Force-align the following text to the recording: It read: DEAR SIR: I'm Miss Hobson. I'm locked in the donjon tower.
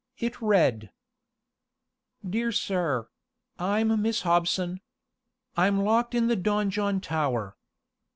It 0.17 0.41
read: 0.41 0.91
DEAR 2.27 2.51
SIR: 2.51 3.07
I'm 3.59 4.01
Miss 4.01 4.21
Hobson. 4.23 4.81
I'm 5.55 5.83
locked 5.83 6.15
in 6.15 6.25
the 6.25 6.35
donjon 6.35 7.01
tower. 7.01 7.55